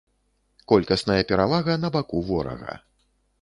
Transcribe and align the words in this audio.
Колькасная 0.71 1.17
перавага 1.33 1.77
на 1.83 1.93
баку 1.97 2.23
ворага. 2.31 2.73